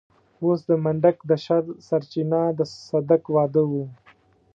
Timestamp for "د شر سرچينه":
1.29-2.41